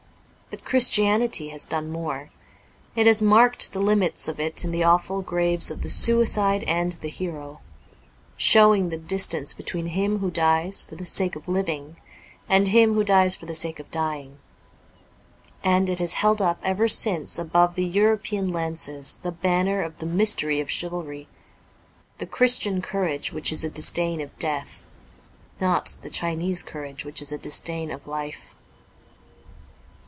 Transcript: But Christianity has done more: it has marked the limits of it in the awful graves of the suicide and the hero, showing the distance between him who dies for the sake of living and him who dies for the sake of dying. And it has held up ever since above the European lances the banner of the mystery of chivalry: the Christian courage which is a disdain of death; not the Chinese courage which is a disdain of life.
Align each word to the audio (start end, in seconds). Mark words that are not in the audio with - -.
But 0.49 0.65
Christianity 0.65 1.47
has 1.47 1.63
done 1.63 1.89
more: 1.89 2.29
it 2.93 3.07
has 3.07 3.21
marked 3.21 3.71
the 3.71 3.79
limits 3.79 4.27
of 4.27 4.37
it 4.37 4.65
in 4.65 4.71
the 4.71 4.83
awful 4.83 5.21
graves 5.21 5.71
of 5.71 5.81
the 5.81 5.89
suicide 5.89 6.65
and 6.65 6.91
the 6.91 7.07
hero, 7.07 7.61
showing 8.35 8.89
the 8.89 8.97
distance 8.97 9.53
between 9.53 9.85
him 9.87 10.19
who 10.19 10.29
dies 10.29 10.83
for 10.83 10.97
the 10.97 11.05
sake 11.05 11.37
of 11.37 11.47
living 11.47 11.95
and 12.49 12.67
him 12.67 12.95
who 12.95 13.03
dies 13.05 13.33
for 13.33 13.45
the 13.45 13.55
sake 13.55 13.79
of 13.79 13.89
dying. 13.91 14.39
And 15.63 15.89
it 15.89 15.99
has 15.99 16.15
held 16.15 16.41
up 16.41 16.59
ever 16.63 16.89
since 16.89 17.39
above 17.39 17.75
the 17.75 17.85
European 17.85 18.49
lances 18.49 19.15
the 19.23 19.31
banner 19.31 19.81
of 19.81 19.99
the 19.99 20.05
mystery 20.05 20.59
of 20.59 20.69
chivalry: 20.69 21.29
the 22.17 22.25
Christian 22.27 22.81
courage 22.81 23.31
which 23.31 23.53
is 23.53 23.63
a 23.63 23.69
disdain 23.69 24.19
of 24.19 24.37
death; 24.37 24.85
not 25.61 25.95
the 26.01 26.09
Chinese 26.09 26.61
courage 26.61 27.05
which 27.05 27.21
is 27.21 27.31
a 27.31 27.37
disdain 27.37 27.89
of 27.89 28.05
life. 28.05 28.53